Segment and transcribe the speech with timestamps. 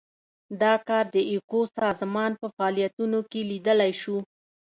[0.61, 4.17] دا کار د ایکو سازمان په فعالیتونو کې لیدلای شو.